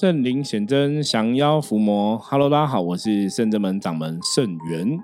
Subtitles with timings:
[0.00, 2.16] 圣灵显真，降妖伏魔。
[2.18, 4.96] Hello，大家好，我是圣真门掌门圣元。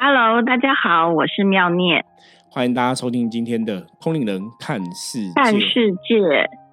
[0.00, 2.04] Hello，大家好，我是妙念。
[2.50, 5.32] 欢迎大家收听今天的通灵人看世界。
[5.36, 6.16] 看世界，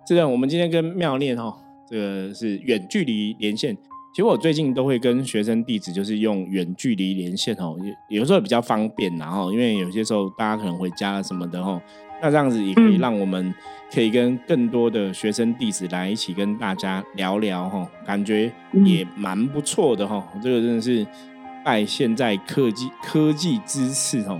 [0.07, 1.55] 是的我们今天跟妙念哈，
[1.87, 3.75] 这个是远距离连线。
[4.15, 7.77] 其实我最近都会跟学生弟子，就是用远距离连线哦，
[8.09, 11.79] 有有时候比较方便，然后因为有些时候大家可能回家什么的哈，
[12.21, 13.53] 那这样子也可以让我们
[13.91, 18.51] 可以跟更多的学生弟子来一起跟大家聊聊哈，感觉
[18.85, 20.23] 也蛮不错的哈。
[20.41, 21.05] 这个真的是
[21.65, 24.39] 拜现在科技科技之赐哦，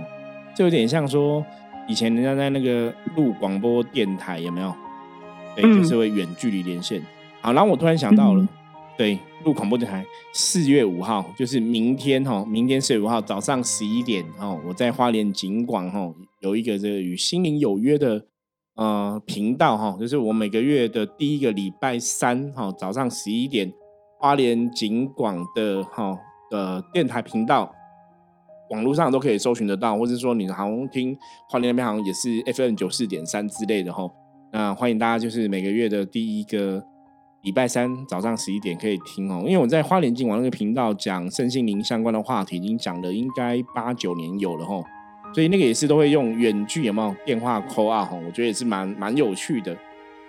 [0.56, 1.44] 就有点像说
[1.88, 4.74] 以前人家在那个录广播电台有没有？
[5.54, 7.02] 对，就是会远距离连线。
[7.40, 8.48] 好，然后我突然想到了。
[8.96, 16.12] 对，录广播电台，四月五号就是明天哈，明天四月五号早上十一点哦，我在花莲景广哈
[16.42, 18.26] 有一个这个与心灵有约的
[18.74, 23.72] 呃频道哈，就是我每个月的第一个礼拜三哈早上十一点，
[24.20, 26.18] 花莲景广的哈
[26.50, 27.72] 的电台频道，
[28.70, 31.16] 网络上都可以搜寻得到，或者说你好像听
[31.48, 34.10] 花莲那边好像也是 FM 九四点三之类的哈，
[34.52, 36.84] 那欢迎大家就是每个月的第一个。
[37.42, 44.84] 礼拜三早上十一点可以听哦，因为我在花莲金网那个频道讲身心灵相关的话题，已经讲了应该八九年有了吼，
[45.32, 49.76] 所以那个也是都会用远距有没有电话 call 啊吼，我觉得也是蛮蛮有趣的。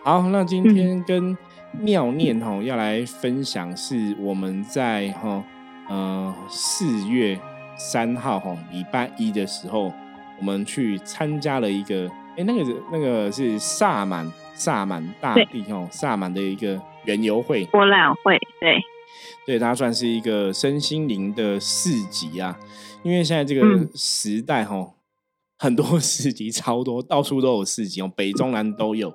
[0.04, 1.38] 好，那今天跟
[1.72, 5.44] 妙念吼要来分享是我们在哈
[5.90, 7.40] 呃四月
[7.76, 9.92] 三号哈礼拜一的时候，
[10.40, 16.82] 我们去参加了一个哎那个那个是萨满萨满大地哦萨满的一个。
[17.06, 18.82] 园游会、博览会，对，
[19.46, 22.58] 对，它算是一个身心灵的市集啊。
[23.04, 23.62] 因为现在这个
[23.94, 24.94] 时代哈，
[25.60, 29.14] 很多市集超多，到处都有市集哦，北中南都有。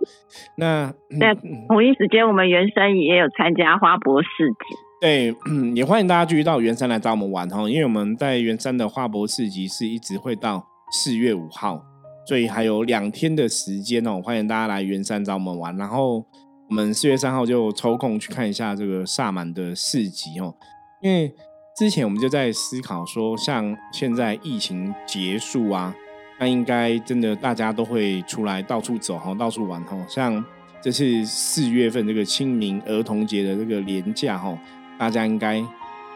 [0.57, 1.35] 那在
[1.69, 4.77] 同一时间，我们原山也有参加花博市集。
[5.01, 5.35] 对，
[5.75, 11.83] 也欢迎大家继续到圆山来找我们玩哈，因为我们在圆山的花博市集是一直会到四月五号，
[12.27, 16.27] 所以还有两天的时间哦，欢迎大家来圆山找我们玩，然后。
[16.69, 20.55] 我们四月三号就抽空去看一下这个萨满的市集哦，
[21.01, 21.33] 因为
[21.75, 25.95] 之前我们就在思考说，像现在疫情结束啊，
[26.39, 29.97] 那应该真的大家都会出来到处走哈，到处玩哈。
[30.07, 30.45] 像
[30.83, 34.57] 这次四月份这个清明儿童节的这个年假哈，
[34.99, 35.65] 大家应该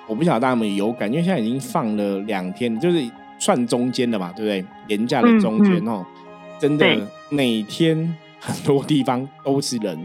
[0.07, 3.03] 我不晓得大家有没有感，因为现在已经放了两天，就是
[3.39, 4.65] 算中间的嘛，对不对？
[4.87, 6.05] 年假的中间哦，
[6.61, 9.99] 真的每天很多地方都是人。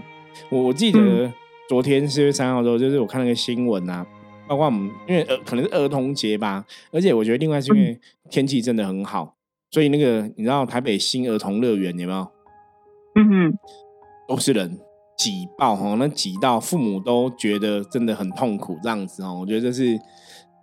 [0.50, 1.32] 我我记得
[1.70, 4.06] 昨天四月三号的时候，就是我看那个新闻啊，
[4.48, 8.00] 包括我们因为呃可能是儿童节吧，而且我觉得另外是因为
[8.30, 9.36] 天气真的很好，
[9.72, 12.28] 所以那个你知道台北新儿童乐园有没有？
[13.16, 13.58] 嗯哼，
[14.28, 14.80] 都是人
[15.18, 19.40] 挤爆哈，那挤到父母都觉得真的很痛苦这样子哦。
[19.42, 20.00] 我觉得这是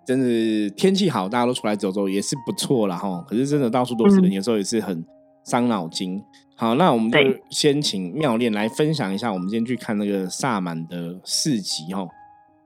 [0.06, 3.24] 真的天气好，大家都出来走走也是不错了哈。
[3.28, 5.04] 可是真的到处都是人，有时候也是很
[5.44, 6.22] 伤脑筋。
[6.56, 7.18] 好，那我们就
[7.50, 12.08] 先请妙恋来分享一下，我们今天去看那个萨满的市集哦，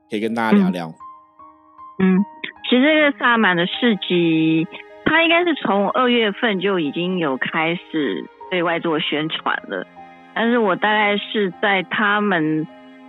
[0.09, 0.87] 可以跟大家聊聊。
[1.97, 2.23] 嗯，
[2.69, 4.67] 其实这个萨满的市集，
[5.05, 9.87] 它应该是从二月份就已经有开始对外做宣传了，
[10.35, 12.67] 但是我大概是在他们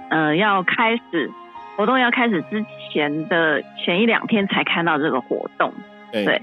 [0.09, 1.31] 呃要开始
[1.77, 5.75] 活动要开始之前的前一两天才看到这个活动，
[6.11, 6.41] 对。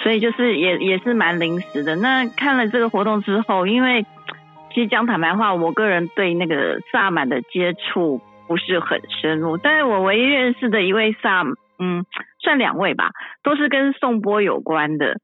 [0.00, 1.96] 所以就是也也是蛮临时的。
[1.96, 4.04] 那看了这个活动之后，因为
[4.72, 9.56] 其实讲坦白话，我个人对那个萨满的接触不是很深入。
[9.56, 11.42] 但是我唯一认识的一位萨，
[11.78, 12.04] 嗯，
[12.38, 13.10] 算两位吧，
[13.42, 15.16] 都是跟颂钵有关的。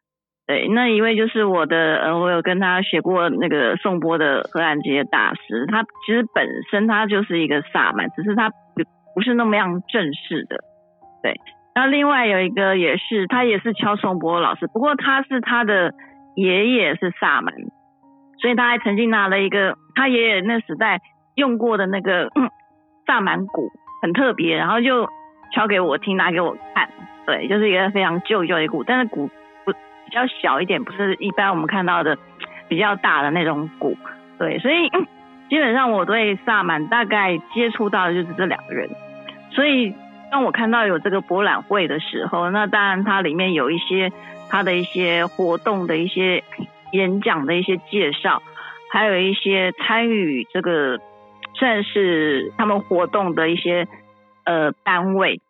[0.46, 5.66] 对，那一位就是我的，呃，我有跟他学过那个颂钵的荷兰这些大师。
[5.68, 8.82] 他其实本身他就是一个萨满，只是他不
[9.14, 10.56] 不是那么样正式的。
[11.22, 11.34] 对。
[11.74, 15.92] 然后另外有一个也是，他也是敲颂钵老师，不过他是他的
[16.36, 17.52] 爷爷是萨满，
[18.38, 21.00] 所以他还曾经拿了一个他爷爷那时代
[21.34, 22.30] 用过的那个
[23.08, 23.72] 萨满鼓，
[24.02, 25.08] 很特别，然后就
[25.52, 26.88] 敲给我听，拿给我看，
[27.26, 29.28] 对，就是一个非常旧旧的鼓，但是鼓
[29.64, 32.16] 不比较小一点，不是一般我们看到的
[32.68, 33.96] 比较大的那种鼓，
[34.38, 34.88] 对，所以
[35.50, 38.88] 基本上我对萨满大概接触到的就是这两个人，
[39.50, 39.92] 所以。
[40.34, 44.10] 当我看到有这个博览会的时候，那当然它里面有一些
[44.50, 46.42] 它的一些活动的一些
[46.90, 48.42] 演讲的一些介绍，
[48.90, 50.98] 还有一些参与这个
[51.54, 53.86] 算是他们活动的一些
[54.44, 55.40] 呃单位。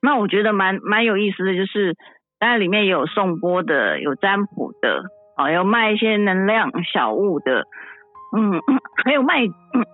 [0.00, 1.96] 那我觉得蛮蛮有意思的就是，
[2.38, 5.02] 当然里面有送钵的，有占卜的，
[5.34, 7.64] 啊，有卖一些能量小物的，
[8.36, 8.62] 嗯，
[9.04, 9.48] 还有卖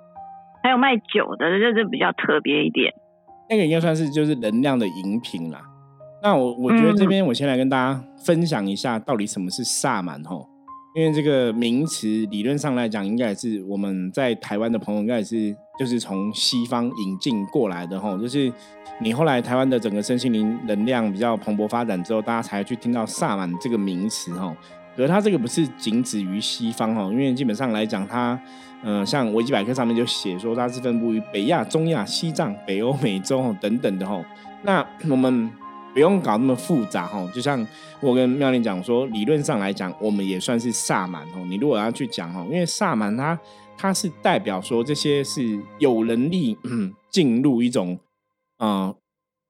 [0.62, 2.92] 还有卖酒的，这这比较特别一点。
[3.48, 5.60] 那个应该算是就是能量的饮品啦。
[6.22, 10.48] 那我我觉得这边我先来跟大家分享一下，到底什么是萨满吼。
[10.96, 18.18] 因为这个名词理论上来讲，应该也是我们在台湾的朋友，应该也是就是从西方引进过来的吼。
[18.18, 18.52] 就是
[19.00, 24.56] 你后来台湾的整个身心灵能量比较蓬勃发展之后，大家才去听到萨满这个名词吼。
[25.02, 28.38] 可它这个不是仅止于西方哦，因为基本上来讲，它
[28.82, 34.24] 嗯，像维基百科上面就写说它是分布于北亚、中亚、西藏、北欧、美洲等等的吼。
[34.62, 35.50] 那我们。
[35.94, 37.66] 不用搞那么复杂哈，就像
[38.00, 41.44] 我跟妙玲讲说，理论上来讲，我们也算是萨满哦。
[41.48, 43.36] 你如果要去讲哈，因为萨满它
[43.76, 46.56] 它是代表说这些是有能力
[47.10, 47.98] 进入一种
[48.58, 48.94] 啊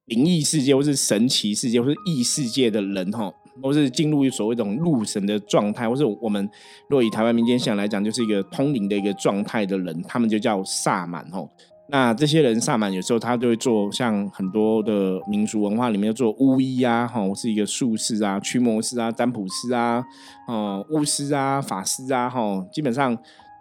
[0.07, 3.31] 灵异世界，或是神奇世界，或是异世界的人哈，
[3.63, 6.49] 或是进入所谓一种入神的状态，或是我们
[6.89, 11.49] 若以台湾民间信仰来讲，就是一个通灵的一个状态的人，他们就叫萨满哦。
[11.91, 20.05] 那这些人萨满有时候他就会做像很多的民俗文化里面做巫医啊，哈，是一个术士啊、驱魔师啊、占卜师啊、
[20.47, 23.17] 哦巫师啊、法师啊，哈，基本上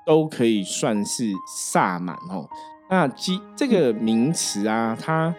[0.05, 2.45] 都可以算是萨满哦。
[2.89, 5.33] 那基这个名词啊，它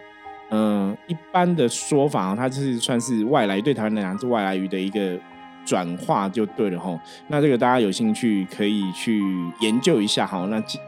[0.49, 5.17] 嗯一般的说法，它就是算是外来对台湾来讲是外来语的一个
[5.65, 6.99] 转化就对了哈。
[7.27, 9.21] 那这个大家有兴趣可以去
[9.61, 10.47] 研究一下哈。
[10.49, 10.79] 那基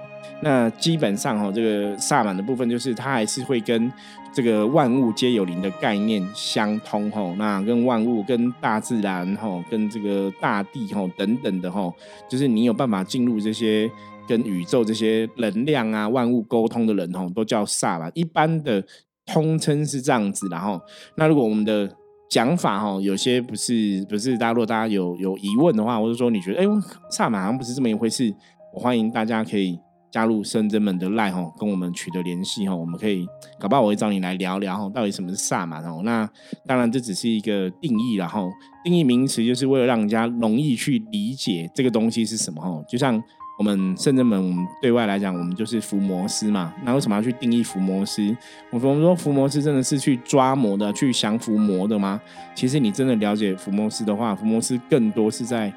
[0.43, 3.91] 那基本上哈，这个萨满的部分就是它还是会跟
[4.33, 7.33] 这个万物皆有灵的概念相通哈。
[7.37, 11.93] 那跟万物、跟大自然哈、跟这个大地哈等等的哈，
[12.27, 13.89] 就是你有办法进入这些
[14.27, 18.11] 跟宇宙这些能量啊、万物沟通的人哈，都叫萨满。
[18.15, 18.83] 一般的
[19.31, 20.79] 通称是这样子，然后
[21.15, 21.89] 那如果我们的
[22.29, 26.65] 讲法哈，有些不是不是，大家如果大家有有疑问的话，或者说你觉得哎，
[27.09, 28.33] 萨满好像不是这么一回事，
[28.73, 29.79] 我欢迎大家可以。
[30.11, 33.25] 加入深圳们的赖哈，跟我们取得联系哈，我们可以
[33.57, 36.01] 搞不好我会找你来聊聊哈，到底什么是萨满哦？
[36.03, 36.29] 那
[36.65, 38.49] 当然这只是一个定义然后
[38.83, 42.83] 定义名词就是为了让人家容易去理解这个东西是什么哈。
[42.89, 43.17] 就像
[43.61, 46.73] 我们甚至们我们对外来讲，我们就是伏魔师嘛。
[46.83, 48.35] 那为什么要去定义伏魔师？
[48.71, 52.19] 我们说伏魔师真的是去抓魔的，去降伏魔的吗？
[52.55, 55.71] 其实你真的了解伏魔师的话，伏魔师更多是在。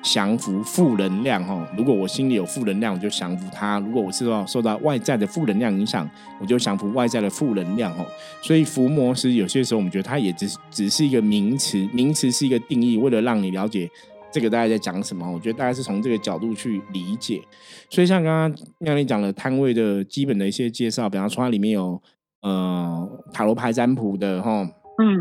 [0.00, 6.08] 降服负能量哦，如果我心里有负能量，我就降服它；如果我受到受到外在的负能量影响，
[6.38, 8.06] 我就降服外在的负能量哦。
[8.40, 13.90] 所以伏魔师有些时候我们觉得它也只只是一个名词，名词是一个定义，为了让你了解
[14.32, 17.42] 这个大家在讲什么，我觉得大家是从这个角度去理解。
[17.90, 22.00] 所以像刚刚让你讲了摊位的基本的一些介绍，比方说它里面有
[22.42, 24.62] 呃塔罗牌占卜的哈，
[24.98, 25.18] 嗯，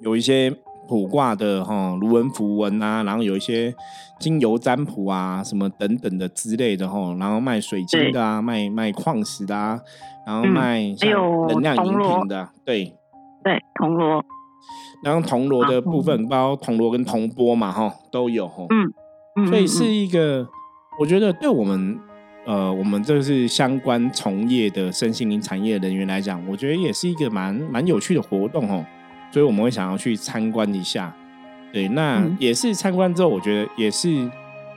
[0.00, 0.54] 有一些。
[0.86, 3.74] 卜卦的哈，卢文符文啊，然后有一些
[4.20, 9.80] 精油占卜啊，什么等等的之类的哈，然后卖水晶的啊，卖卖矿石的啊，
[10.26, 11.10] 然后卖像
[11.48, 12.94] 能量饮品的，对
[13.42, 14.22] 对，铜锣，
[15.04, 18.66] 然后铜锣的部分包铜锣跟铜钵嘛哈，都有哈，
[19.36, 20.48] 嗯，所以是一个，
[20.98, 21.98] 我觉得对我们
[22.46, 28.84] 呃，我们这是相关从业的身心灵产业人员来讲，我觉得也是一个蛮蛮有趣的活动哦。
[29.30, 31.14] 所以我们会想要去参观一下，
[31.72, 34.30] 对，那也是参观之后，我觉得也是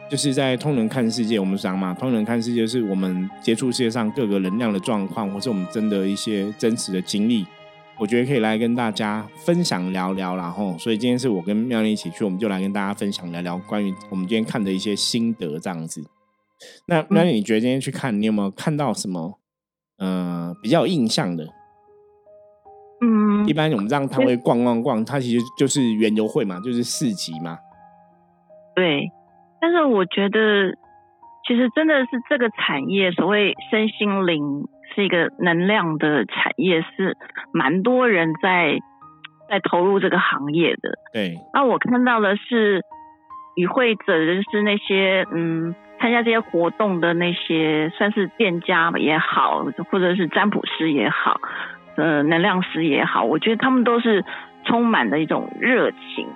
[0.10, 1.40] 就是在通人看世界。
[1.40, 7.46] 我们讲嘛，通人看世界是我们接触世界上各个能量的状况，或是我们真的一些真实的经历。
[8.00, 16.04] 我觉得可以来跟大家分享聊聊，然后，所以今天是我跟妙丽一起去，我们就来跟大家分享聊聊关于我们今天看的一些心得这样子。
[16.88, 19.40] 那妙丽，你觉得今天去看，你有没有看到什么
[19.98, 21.48] 呃比较有印象的？
[23.02, 27.58] 嗯，一般我们这样摊位逛逛逛，它其实就是园游会嘛，就是市集嘛。
[28.76, 29.10] 对，
[29.60, 30.72] 但是我觉得，
[31.48, 37.16] 其实真的是这个产业，所谓身心灵是一个能量的产业，是
[37.54, 38.80] 蛮多人在
[39.48, 40.98] 在投入这个行业的。
[41.14, 42.82] 对，那我看到的是
[43.56, 51.40] 与会者，就是那些嗯参加这些活动的那些，算是店家也好，或者是占卜师也好。
[51.96, 54.26] 呃，能量师也好，我觉得他们都是
[54.66, 56.28] 充满了一种热情，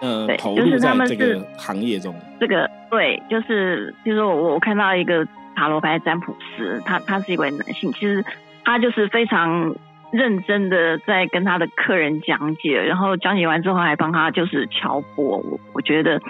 [0.00, 8.24] 呃，对，就是他们是行业中，这个对，就是就是我我看到一个塔罗牌占卜师，他他是一位男性，其实
[8.64, 9.74] 他就是非常
[10.12, 16.20] 认真的在跟他的客人讲解，然后讲解完之后还帮他就是敲拨，我我觉得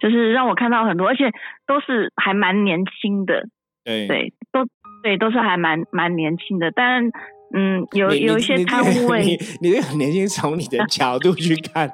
[0.00, 1.30] 就是让我看到很多，而且
[1.66, 3.48] 都是还蛮年轻的，
[3.84, 4.66] 对对，都
[5.02, 7.10] 对都是还蛮蛮年轻的，但。
[7.50, 11.90] 嗯，有有一些摊位，你你这个年轻，从你的角度去看，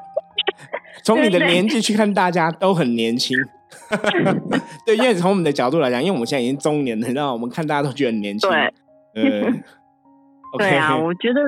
[1.04, 3.38] 从你的年纪去看，大家都很年轻。
[4.86, 8.48] 对，因为从我们的角度来讲，因为我们现在已经中年了，让我们看大家都觉得很年轻。
[9.14, 9.42] 对，
[10.58, 11.40] 对 啊，我觉得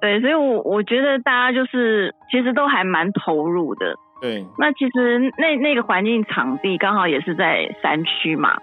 [0.00, 3.94] 对，所以我我觉得大家就是其实都还蛮投入的。
[4.20, 8.56] 对，那其实那那个环境场地刚好也是在山区嘛，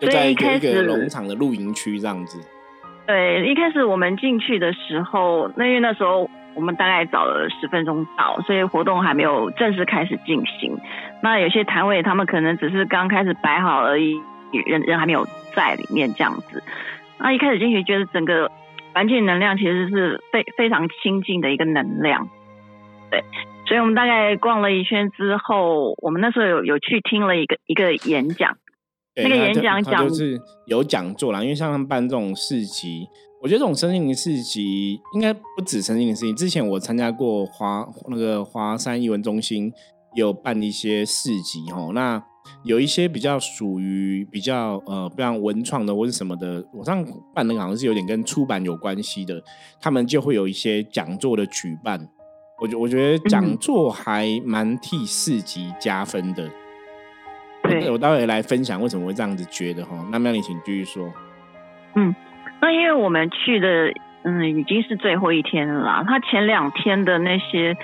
[0.00, 2.40] 所以一开始农场的露营区这样子。
[3.06, 10.78] 对，一开始我们进去的时候，那因为那时候我们大概早了十分钟到，所以活动还没有正式开始进行。
[11.22, 14.20] 那有些摊位他们可能只是刚开始摆好而已，
[14.66, 16.62] 人人还没有在里面这样子。
[17.18, 18.50] 那一开始进去觉得整个
[18.92, 22.28] 环境能量其实是非非常亲近的一个能量，
[23.10, 23.22] 对。
[23.66, 28.56] 所以我们大概逛了一圈之后，我们那时候有有去听了一个一个演讲。
[29.16, 33.06] 那个演讲讲就是有讲座啦，因为像他们办这种市集，
[33.42, 36.32] 我觉得这种身心灵市集应该不止身心灵市集。
[36.32, 39.72] 之前我参加过华那个华山艺文中心
[40.14, 42.22] 有办一些市集哦，那
[42.64, 49.42] 有一些比较属于比较呃，比方文创的或是什么的，我上办的好像是有点跟出版有关系的，
[49.80, 52.08] 他们就会有一些讲座的举办。
[52.60, 56.50] 我觉我觉得讲座还蛮替市集加分的。
[57.92, 59.96] 我待会来分享为什么会这样子觉得哈。
[60.10, 61.12] 那么你请继续说。
[61.94, 62.14] 嗯，
[62.60, 66.04] 那因为我们去的嗯已经是最后一天了啦。
[66.06, 67.76] 他前两天的那些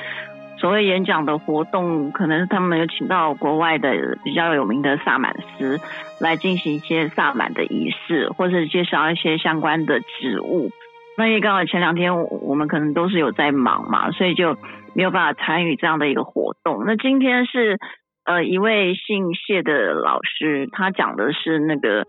[0.59, 5.81] 所谓演讲的活动，可能他们有请到国外的比较有名的萨满师
[6.21, 10.71] 来进行一些萨满的仪式，或者介绍一些相关的植物。
[11.19, 14.57] 那因为刚好前两天我们可能都是有在忙嘛，所以就
[14.95, 16.85] 没有办法参与这样的一个活动。
[16.87, 17.79] 那今天是。
[18.27, 22.03] 呃，一位姓谢的老师，他讲的是那个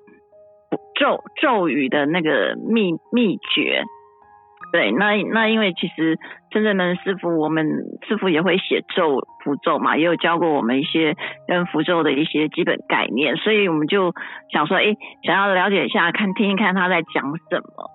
[0.95, 3.83] 咒咒语的那个秘秘诀。
[4.71, 6.17] 对，那那因为其实
[6.49, 7.67] 真正的师傅，我们
[8.07, 11.15] 师傅也会写咒符咒嘛，也有教过我们一些
[11.47, 14.11] 跟符咒的一些基本概念，所以我们就
[14.51, 17.91] 想说，哎，想要了解一下，看听一看他在讲什么。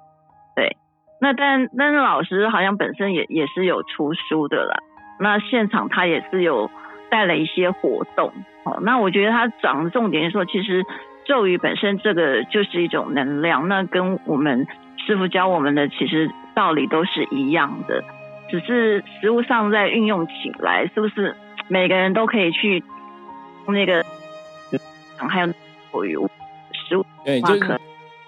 [0.55, 0.77] 对，
[1.21, 4.77] 那但但是老师好像本身也也是有出书的啦，
[5.19, 6.71] 那现场他也是有。
[7.13, 8.33] 带了一些活动，
[8.65, 10.83] 哦，那我觉得他讲的重点是说，其实
[11.27, 14.67] 咒语本身这个就是一种能量，那跟我们
[15.07, 18.03] 师傅教我们的其实道理都是一样的，
[18.51, 21.37] 只是实物上在运用起来，是不是
[21.69, 22.83] 每个人都可以去
[23.67, 24.03] 那个，
[25.19, 25.53] 还有
[25.93, 26.17] 咒语
[26.89, 27.55] 实物对，就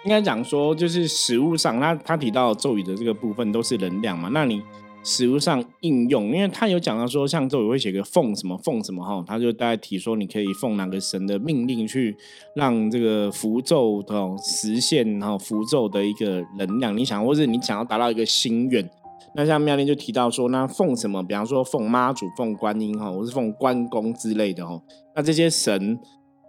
[0.04, 4.62] 应该讲说，就是食物上，他他提到咒语的这个部分都是能量嘛，那你。
[5.04, 12.16] 实物上应用，因为他有讲到说，像咒语会写个奉什么奉什么哈，他就大概提说，你可以奉哪个神的命令去
[12.56, 18.88] 让这个符咒的实现，哈符咒的一个能量，你想或者你想要达到一个心愿，
[19.36, 24.80] 那像妙莲就提到说，那奉什么，比方说奉妈祖、奉观音哈，或是奉关公之类的哈，
[25.14, 25.98] 那这些神，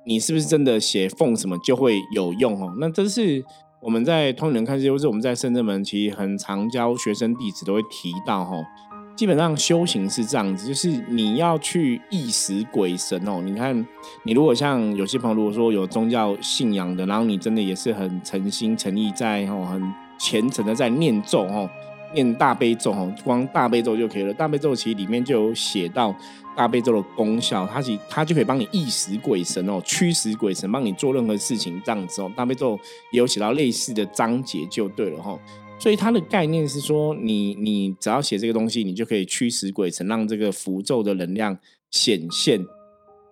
[0.06, 2.74] 你是不是真的写奉什么就会有用哦？
[2.80, 3.44] 那这是。
[3.82, 8.56] 我们在通人看世界，或是我们在深圳门，其实很常教学生弟子都会提到哈。
[9.16, 13.42] 基本上修行是这样子，就是你要去意识鬼神哦。
[13.42, 13.86] 你看，
[14.24, 21.70] 你如果像有些朋友如果说有宗教信仰的，然后你真的也是很诚心诚意在哦，很虔诚的在念咒哦。
[22.14, 24.34] 念大悲咒哦，光大悲咒就可以了。
[24.34, 26.16] 大悲咒其实里面就有写到
[26.56, 32.32] 大悲咒的功效，它其它就可以帮你意识鬼神哦，驱使鬼神，帮你做任何事情这样子哦。
[32.36, 32.80] 大悲咒
[33.12, 35.38] 也有写到类似的章节就对了哈。
[35.78, 41.58] 所以它的概念是说，你你只要写这个东西，你就可以驱使鬼神，让这个符咒的能量
[41.92, 42.66] 显现。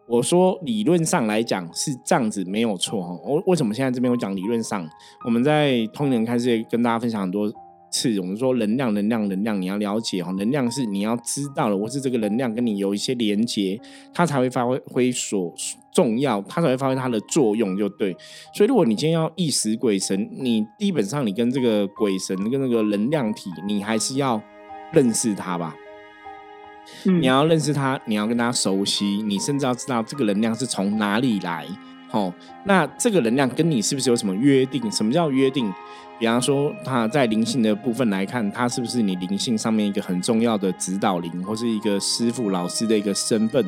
[0.05, 3.17] 我说理论上来讲是这样子没有错哈。
[3.23, 4.85] 我为什么现在这边我讲理论上？
[5.23, 7.51] 我们在通灵开始跟大家分享很多。
[7.93, 13.79] 次，我们说能量，能量，能量，你要了解哦，能量是你要知道了，或是这个能量跟你有一些连接，
[14.12, 15.53] 它才会发挥挥所
[15.93, 18.17] 重要，它才会发挥它的作用，就对。
[18.55, 24.41] 所以，如果你今天要意识鬼神，你基本上你跟这个鬼神跟那个能量体，你还是要
[24.91, 25.75] 认识它吧。
[27.03, 31.65] 你要认识它，你要跟它熟悉，你甚至要知道这个能量是从哪里来。
[32.12, 32.31] 哦，
[32.65, 34.91] 那这个能量跟你是不是有什么约定？
[34.91, 35.73] 什么叫约定？
[36.23, 43.61] 比方说，他在灵性的部分来看，他是不是你灵性上面一个很重要的指导灵，或是一个师傅、老师的一个身份，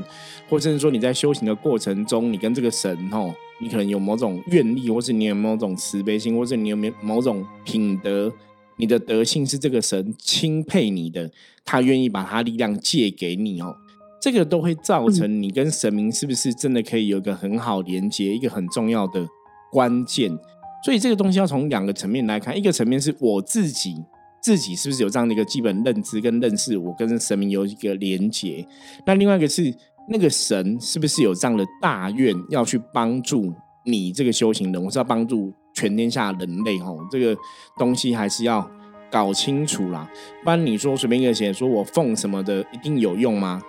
[0.48, 8.32] 或甚至说你在修行的过程中，你跟这个神哦，你可能有某种愿力，或是你有某种慈悲心，或者你有没某种品德，
[8.78, 11.30] 你的德性是这个神钦佩你的，
[11.66, 13.76] 他愿意把他力量借给你哦。
[14.22, 19.28] 这个都会造成你跟神明是不是真的可以有一个很好连接，一个很重要的
[19.70, 20.40] 关键。
[20.86, 23.96] 所以这个东西要从两个层面来看，一个层面是我自己
[24.40, 28.64] 自己是不是有这样的一个基本认知跟认识，我跟神明有一个连接。
[29.04, 29.74] 那另外一个是
[30.08, 33.52] 那个神是不是有这样的大愿要去帮助
[33.84, 34.86] 你这个修行人？
[34.86, 37.36] 我是要帮助全天下人类吼，这个
[37.80, 38.70] 东西还是要
[39.10, 40.08] 搞清楚啦。
[40.44, 43.60] 不然你说随便一个写说我奉什么的一定有用吗？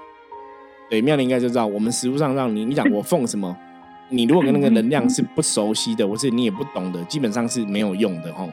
[0.90, 3.56] 对，妙龄应该就知道，我们实物上让你你讲我奉什么，
[4.08, 8.48] 你如果跟那个能量是不熟悉的，或是你也不懂的，基本上是没有用的吼。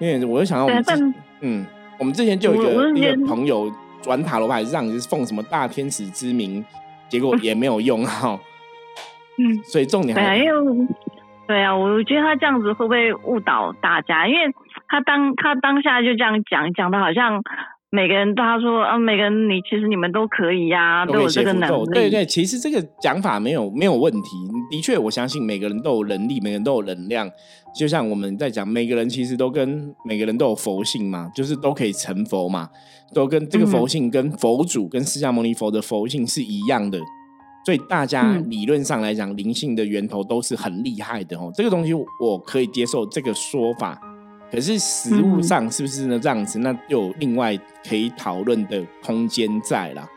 [0.00, 1.66] 因为我就想到我们嗯，
[1.98, 6.64] 我们之前就有一个一个朋友转塔罗牌让你是奉什么大天使之名。
[7.08, 8.38] 结果 也没有用哈，
[9.36, 10.86] 嗯，所以重点还因为
[11.48, 14.28] 对啊，我觉得他这样子会不会误导大家？
[14.28, 14.54] 因为
[14.86, 17.42] 他当他当下就这样讲，讲的好像
[17.92, 21.90] 每个人他说啊，每个人你其实你们都可以呀，都有这个能力。
[21.92, 24.20] 对对，其实这个讲法没有没有问题。
[24.70, 27.28] 的确，我相信每个人都有能力，每个人都有能量。
[27.74, 32.68] 就像我们在讲，每个人其实都跟每个人都有佛性嘛，就是都可以成佛嘛。
[33.12, 37.00] 都跟这个佛性、跟佛祖、跟释迦牟尼佛的佛性是一样的，
[37.66, 41.50] 所以大家理论上来讲，灵性的源头都是很厉害的哦。
[41.52, 44.00] 这个东西我可以接受这个说法，
[44.50, 46.18] 可是实物上是不是呢？
[46.18, 47.56] 这样子，那有另外
[47.88, 50.08] 可以讨论的空间在啦。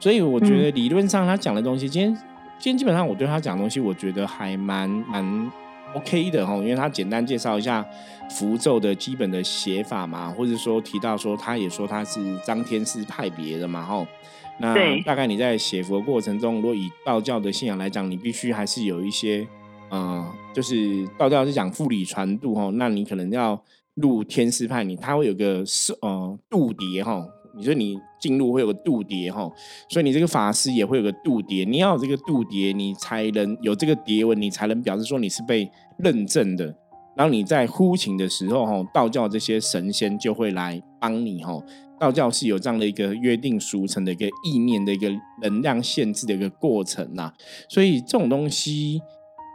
[0.00, 2.14] 所以我觉得理论上他讲的东西，今天
[2.58, 5.50] 今天基本上我对他讲的东西，我觉得还蛮蛮。
[5.94, 7.82] OK 的哈，因为他简单介绍一下
[8.28, 14.06] 符咒的基本的写法嘛，或者说提到说他也说他是张天师派别的嘛哈。
[14.60, 19.48] 那大概你在写符的过程中，如果以道教的信仰来讲，你必须还是有一些
[19.88, 23.58] 呃，就是道教是讲复理传度哈，那你可能要
[24.00, 27.26] 入天师派，你他会有个是呃度牒哈。
[27.56, 29.50] 你说你进入会有个度牒哈，
[29.88, 36.72] 所以你这个法师也会有个度牒，你要有这个度牒，你才能有这个牒文，你才能表示说你是被认证的。
[37.16, 41.60] 然后你在呼请的时候哈，道教这些神仙就会来帮你哈。
[41.98, 45.10] 道教是有这样的一个约定俗成的一个意念的一个
[45.42, 47.32] 能量限制的一个过程呐，
[47.68, 49.00] 所以这种东西。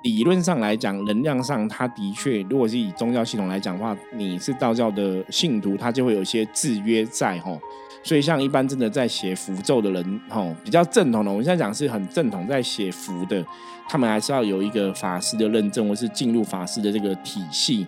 [0.04, 7.60] 理论上来讲，能量上，它的确，如果是以宗教系统来讲的话，你是道教的信徒，它就会有一些制约在吼。
[8.04, 13.42] 所以，像一般真的在写符咒的人，吼，比较正统的，我们现在讲是很正统在写符的，
[13.88, 17.88] 他们还是要有一个法师的认证，或是进入法师的这个体系。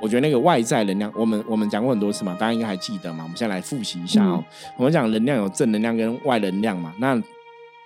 [0.00, 3.22] 我觉得那个外在能量，我们我们讲过很多次嘛，大家应该还记得嘛。
[3.22, 4.44] 我们现在来复习一下哦。
[4.76, 7.22] 我们讲能量有正能量跟外能量嘛，那。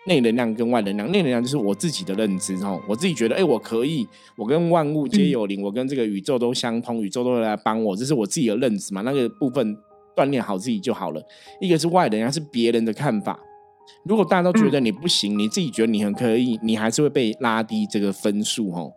[0.07, 9.77] 内能量跟外能量，内能量就是我自己的认知哦，我自己觉得，哎，我可以，我跟万物皆有灵，我跟这个宇宙都相通，宇宙都会来帮我，这是我自己的认知嘛，那个部分
[10.17, 11.23] 锻炼好自己就好了。
[11.61, 13.39] 一个是外能量，是别人的看法。
[14.05, 18.91] 如果大家都觉得你不行，你自己觉得你很可以，你还是会被拉低这个分数哦。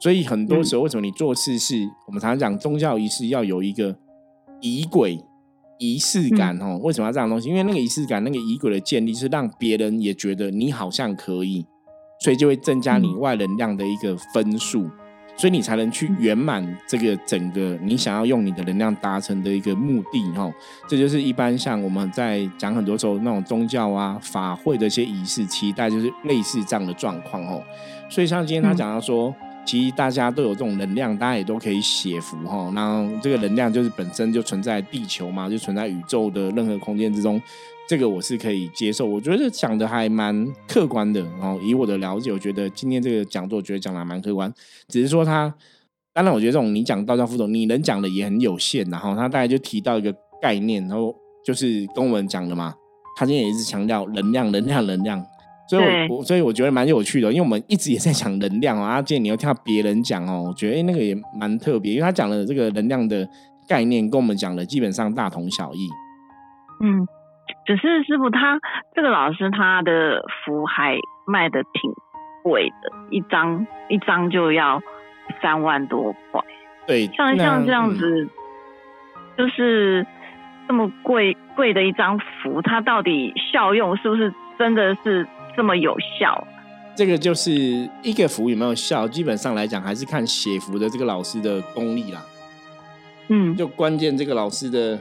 [0.00, 3.96] 所以很多时候，为什么你做事是我们常常讲宗教仪式要有一个
[4.60, 5.18] 仪轨。
[5.84, 7.48] 仪式感哦，为什么要这样东西？
[7.48, 11.64] 因为那个仪式感，那个仪轨的建立是让别人也觉得你好像可以，
[12.20, 14.88] 所以就会增加你外能量的一个分数，
[15.36, 20.52] 所以你才能去圆满这个整个你想要用你的能量达成的一个目的哦。
[20.88, 27.62] 这就是一般像我们在讲很多时候那种宗教啊法会的一些仪式期待，就是类似这样的状况哦。
[28.08, 29.34] 所以像今天他讲到说。
[29.64, 32.70] 其实大家都有这种能量，大家也都可以写符哈。
[32.74, 37.40] 那这个能量就是本身就存在地球嘛，就存在宇宙的任何空间之中。
[37.86, 41.20] 这个我是可以接受，我觉得讲的还蛮客观的。
[41.38, 44.52] 然后以我的了解，我觉得今天这个讲座，我觉得讲的蛮客观。
[44.88, 45.52] 只是说他，
[46.12, 48.88] 当然我觉得这种你讲道教副总，你能讲的也很有限。
[48.88, 52.74] 然后他大概就提到一个概念，然后就是跟我们讲的嘛。
[53.16, 55.24] 他今天也一直强调能量，能量，能量。
[55.66, 58.96] 所以，我所以我觉得蛮有趣的，因为我们一直也在讲能量啊。
[58.96, 63.26] 阿健你要听到别人讲哦，我觉得哎，那个也蛮特别，因为他讲的这个能量的
[63.66, 65.88] 概念，跟我们讲的基本上大同小异。
[66.82, 67.08] 嗯，
[67.64, 68.60] 只是师傅他
[68.94, 71.90] 这个老师他的符还卖的挺
[72.42, 74.82] 贵的，一张一张就要
[75.40, 76.42] 三万多块。
[76.86, 78.28] 对，像像这样子，
[79.38, 80.06] 就是
[80.68, 85.26] 这么贵贵的一张符，它到底效用是不是真的是？
[85.56, 86.46] 这么有效，
[86.96, 92.24] 这个就是一个符有没有效，基本上来讲还是看写符的这个老师的功力啦。
[93.28, 95.00] 嗯，就关键这个老师的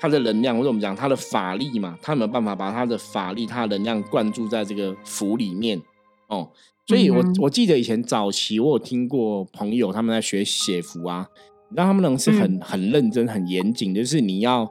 [0.00, 5.80] 他的能量，或者我们讲他的法力嘛，他有没有办法把他的法力、他的能量灌注在这个符里面？
[6.28, 6.50] 哦，
[6.86, 11.26] 所以我我记得以前早期我有听过朋友他们在学写符啊，
[11.74, 14.70] 让他们能是很很认真、很严谨，就是你要。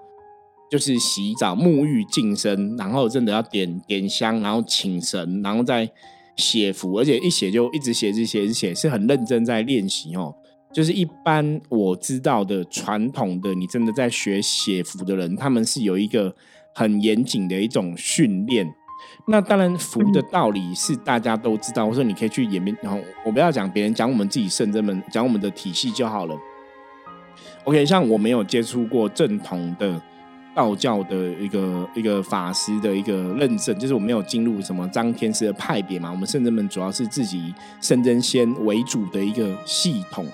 [0.74, 5.88] 就是洗澡、沐浴、净身，然后真的要点点香，然后请神，然后再
[6.36, 10.34] 写符，而且一写就一直写、一直写、一直写，是很认真在练习哦。
[10.74, 16.36] 就是一般我知道的传统的，你真的在学写符的人，他们是有一个
[16.74, 18.68] 很严谨的一种训练。
[19.28, 22.76] 那当然，符的道理是大家都知道，我说你可以去演变。
[22.82, 26.36] 然后我不要讲别人，讲我们自己圣真门，讲我们的体系就好了。
[27.66, 30.02] OK，像我没有接触过正统的
[30.54, 36.12] 道教的一个一个法师的一个认证，就是我没有进入什么张天师的派别嘛。
[36.12, 40.26] 我们圣真门主要是自己圣真仙为主的一个系统。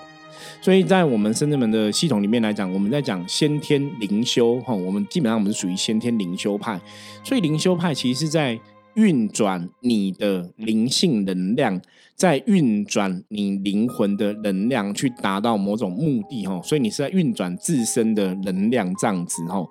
[0.62, 6.78] 所以在我们深圳门的系统里面来讲，我们在讲先天灵修哈，我们基本上我们是属于先天灵修派，
[7.24, 8.58] 所以灵修派其实是在
[8.94, 11.80] 运转你的灵性能量，
[12.14, 16.60] 在运转你灵魂的能量，去达到某种目的哈。
[16.62, 19.66] 所以你是在运转自身的能量这样子哈。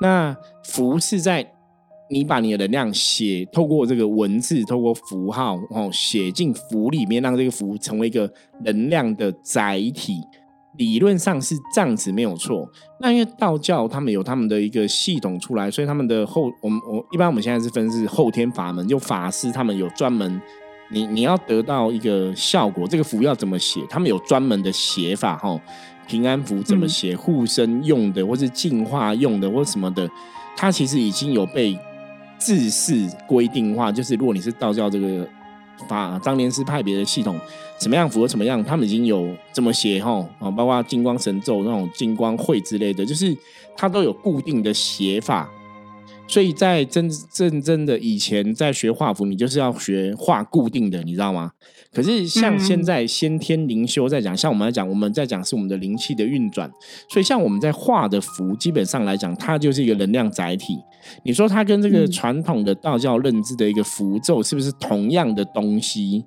[0.00, 1.52] 那符是在
[2.10, 8.30] 你把你的能量写透过这个文字，透过符号哦，写进符里面，让这个符成为一个
[8.64, 10.20] 能量的载体。
[10.76, 12.68] 理论上是这样子没有错。
[13.00, 20.40] 那因为道教他们有他们的一个系统出来，所以他们的后我们我一般我们现在是分是后天法门，就法师他们有专门，
[20.90, 25.60] 你你要得到一个效果，这个符要怎么写，他们有专门的写法哈。
[26.06, 30.10] 平安符怎么写，护身用的，或是净化用的，或什么的，
[30.56, 31.78] 它其实已经有被
[32.38, 33.90] 制式规定化。
[33.92, 35.28] 就是如果你是道教这个。
[35.88, 37.38] 法张年师派别的系统，
[37.78, 43.36] 怎么样符合什么样，他们已经有这么写哈啊，包括金光神咒那种金光会之类的，就是
[43.76, 45.50] 它都有固定的写法。
[46.26, 51.52] 所以在真真正的以前在学画符，你就是要学画固定的，你知道吗？
[51.92, 56.70] 可是像现在先天灵修在讲，像我们来讲，我们在讲是我们的灵气的运转，
[57.10, 60.78] 所以像我们在画的符，基本上来讲，它就是一个能量载体。
[61.22, 66.24] 你说它跟这个传统的道教认知的一个符咒是不是同样的东西？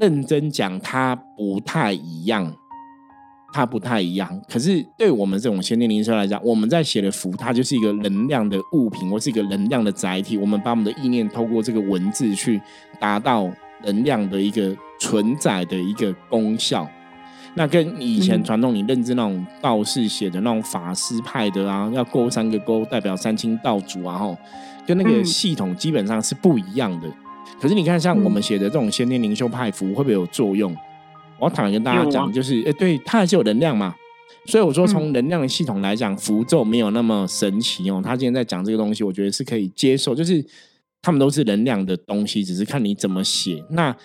[0.00, 2.54] 认真讲，它不太一样，
[3.52, 4.40] 它不太一样。
[4.48, 10.36] 可是对我们这种先天灵修来讲，我们在写的符，它就是一个能量的物品，或是一个能量的载体。
[10.36, 12.60] 我们把我们的意念透过这个文字去
[13.00, 13.50] 达到
[13.84, 16.88] 能量的一个存在的一个功效。
[17.54, 24.36] 那跟以前传统你认知那种道士写的那种法师派的啊，要勾三个勾代表三清道主啊，吼，
[24.86, 27.08] 跟那个系统基本上是不一样的。
[27.60, 30.72] 可是你看，像我们写的这种先天灵修派符，会不会有作用？
[31.40, 33.94] 我要坦白跟大家讲，就是，哎，对，它还是有能量嘛。
[34.46, 38.00] 所以我说，从能量的系统来讲，符咒没有那么神奇哦。
[38.04, 40.44] 他今天在讲这个东西，我觉得是可以接受，就是
[41.02, 43.64] 他们都是能量的东西，只是看你怎么写。
[43.70, 43.96] 那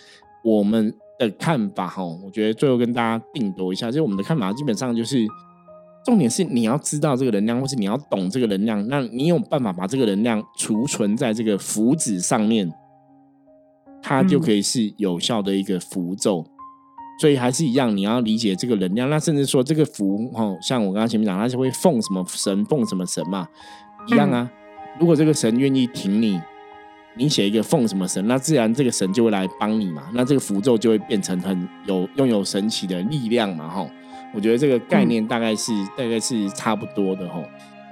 [0.44, 0.94] 我们。
[1.24, 5.26] 的看法哈，我觉得最后跟大家定夺一下，就是我们的看法基本上就是，
[6.06, 12.72] 重点是你要知道这个能量，或是你要懂这个能量，那你有办法把这个能量储存在这个符纸上面，
[14.02, 16.46] 它就可以是有效的一个符咒。
[17.20, 23.48] 所以还是一样，你要理解这个能量，那甚至说这个符哦，像我刚刚前面讲，它是会奉什么神，奉什么神嘛，
[24.08, 24.52] 一样啊。
[25.00, 26.40] 如果这个神愿意挺你。
[27.16, 33.90] 你写一个奉什么神，那自然这个神就会来帮你嘛，那这个符咒就会变成很有拥有神奇的力量嘛，吼。
[34.36, 37.40] 我觉得这个概念大概是大概是差不多的，哈。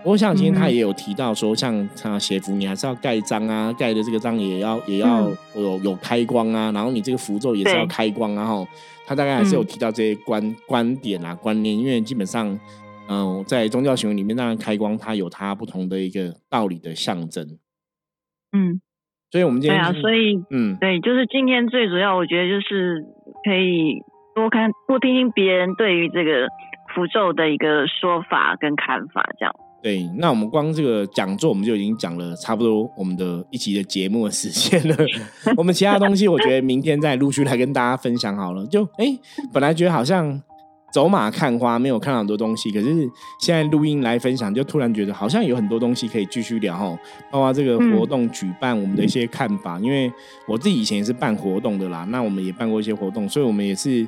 [0.03, 8.67] 我想今天他也有提到说，像他写符，你还是要盖章啊，盖的这个章也要也要有有开光啊，然后你这个符咒也是要开光啊，吼。
[9.05, 12.59] 他大概还是有提到这些观观点啊观念，因为基本上，
[13.07, 17.57] 嗯，在宗教行为里面，当然开光它有它不同的一个道理的象征，
[18.53, 18.81] 嗯。
[19.31, 23.01] 所以，我们今天对啊，所以，嗯，对，就是今天最主要，我觉得就是
[23.45, 24.03] 可以
[24.35, 26.47] 多看、多听听别人对于这个
[26.93, 29.55] 符咒的一个说法跟看法，这样。
[29.81, 34.95] 对，那我们光这个讲座，我们就已经讲了差不多我们的一集的节目的时间了。
[35.57, 38.65] 我们其他东西，我觉得明天再陆续来跟大家分享好了。
[38.67, 39.05] 就，哎，
[39.53, 40.41] 本来觉得好像。
[40.91, 42.69] 走马看花，没有看到很多东西。
[42.71, 46.97] 可是现在录音来分享，就突然觉得好像有很多东西可以继续聊哈。
[47.31, 49.79] 包括这个活动举办，我们的一些看法。
[49.79, 50.11] 因为
[50.45, 54.05] 我自己以前也是办活动的啦，那我们也办过一些活动，所以我们也是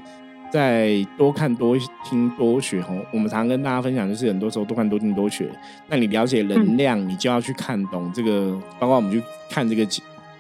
[0.51, 2.93] 在多看多听多学哈。
[3.13, 5.49] 我们常常跟大家分享，就是很多时候多看多听多学。
[5.87, 8.59] 那你了解能量，你就要去看懂这个。
[8.77, 9.87] 包括我们去看这个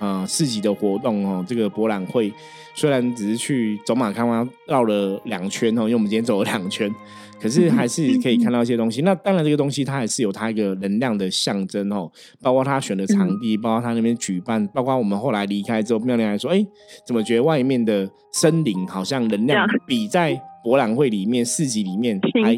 [0.03, 2.33] 呃市集的活动哦，这个博览会。
[2.75, 6.91] 虽然只是去走马看花绕了两圈哦，因为我们今天走了两圈，
[7.39, 9.03] 可是还是可以看到一些东西。
[9.03, 12.11] 那当然，这个东西它还是有它一个能量的象征哦，
[12.41, 16.65] 包括他选的场地，包括他那边举办，包括我们后来离开之后，妙莲还说：“哎，
[17.05, 22.55] 怎么觉得外面的森林好像能量比在博览会里面市集里面还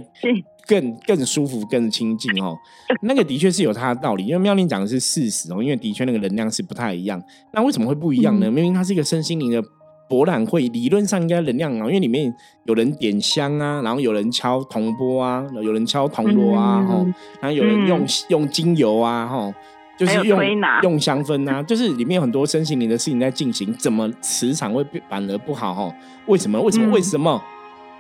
[0.68, 2.56] 更更舒服、更亲近哦？”
[3.02, 7.22] 那个的确是有它的道理，因为妙令讲的是事实哦，因为的确那个能量是不太一样。
[7.54, 8.52] 那为什么会不一样呢？
[8.52, 9.64] 明明它是一个身心灵的。
[10.08, 12.32] 博览会理论上应该能量啊，因为里面
[12.66, 17.04] 有人点香啊，然后有人敲铜钵啊，有人敲铜锣啊，吼，
[17.42, 19.52] 然后有人用用精油啊，吼，
[19.98, 20.40] 就是用
[20.84, 25.92] 用香氛啊，就是里面有很多身心灵的事情在进行，怎么磁场会反而不好哈？
[26.28, 26.62] 为什么？
[26.62, 26.94] 为什么？
[26.94, 27.42] 为什么？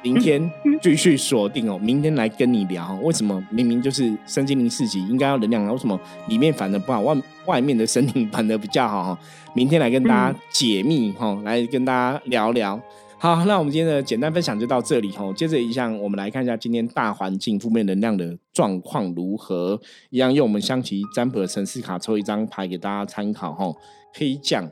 [0.05, 0.51] 明天
[0.83, 7.01] 继续锁定哦，明天来跟你聊，为什么明明就是身心灵四级应该要能量，为什么里面反而不好？
[7.01, 9.19] 外外面的身灵 反而比较好哈？
[9.55, 12.79] 明天来跟大家解密哈，来跟大家聊聊。
[13.17, 15.33] 好，那我们今天的简单分享就到这里哈。
[15.33, 19.81] 接着一项，我们来看一下今天大环境负面能量的状况如何。
[20.11, 23.73] 一样用我们象棋占卜的城市卡抽一张牌给大家参考哈。
[24.13, 24.69] 黑将，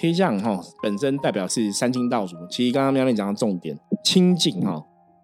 [0.00, 2.36] 黑将哈，本身代表是三清道主。
[2.50, 4.82] 其实刚刚喵妹讲的重点，清净哈，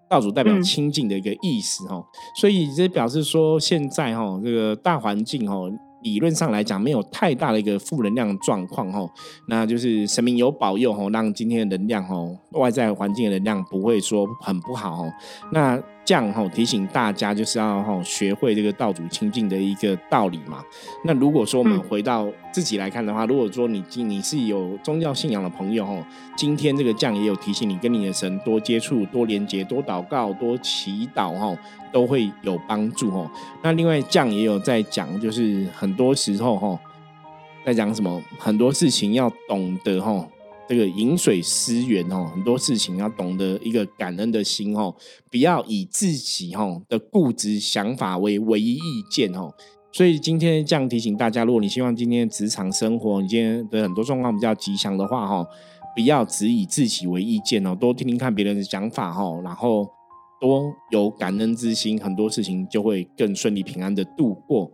[0.08, 2.02] 道主代表清净的一个意思哈。
[2.40, 5.56] 所以这表示说，现在哈这个大环境哈。
[6.02, 9.06] 理论上来讲，没有太大的一个负能量状况哈，
[9.48, 12.16] 那就是神明有保佑哈，让今天的能量哈，
[12.52, 15.12] 外在环境的能量不会说很不好哈，
[15.52, 15.78] 那。
[16.10, 20.60] 这样哈，提醒大家就是要哈学会这个道主清净的一个道理嘛。
[21.04, 26.04] 那如果说我们回到自己来看的话，如果说你今你是有宗教信仰的朋友哈，
[26.36, 31.56] 今天这个降也有提醒你跟你的神多接触、多连接、多祷告、多祈祷哈，
[31.92, 33.30] 都会有帮助哈。
[33.62, 36.76] 那另外降也有在讲，就是很多时候哈，
[37.64, 40.26] 在讲什么，很多事情要懂得哈。
[40.70, 44.94] 这个饮水思源哦，很多事情要懂得一个感恩的心哦，
[45.28, 49.52] 不要以自己哈的固执想法为唯一意见哦。
[49.90, 55.44] 所以今天这样提醒大家，如果你希望今天职场生活，你今天的很多状况比较吉祥的话哈，
[55.96, 59.84] 不要只以自己为意见哦，多听听看别人的想法哈，然后
[60.40, 64.70] 多有感恩之心，很多事情就会更顺利平安的度过。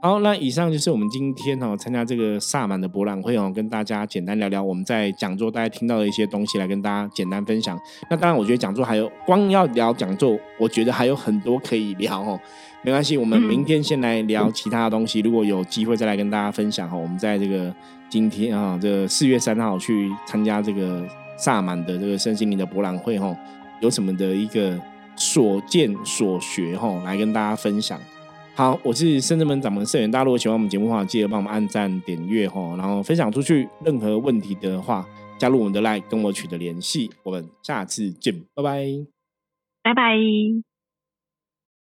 [0.00, 7.76] 好，那以上就是我们今天哦参加这个萨满的博览会哦，跟大家简单聊聊我们在讲座大家听到的一些东西，来跟大家简单分享。
[8.08, 12.38] 那当然，我觉得讲座还有光要聊讲座，我觉得还有很多可以聊哦。
[12.82, 16.96] 没关系，我们明天先来聊其他的东西，如果有机会再来跟大家分享哈。
[16.96, 17.74] 我们在这个
[18.08, 21.04] 今天啊，这个四月三号去参加这个
[21.36, 23.36] 萨满的这个身心灵的博览会哈，
[23.80, 24.80] 有什么的一个
[25.16, 27.98] 所见所学哈，来跟大家分享。
[28.58, 30.10] 好，我是深圳门掌门社员。
[30.10, 33.68] 大家如果喜欢我们节目的话，记得帮我们按赞、点阅哈，然后分享出去。
[33.84, 35.06] 任何问题的话，
[35.38, 37.08] 加入我们的 LINE 跟我取得联系。
[37.22, 38.84] 我们下次见，拜拜，
[39.84, 40.67] 拜拜。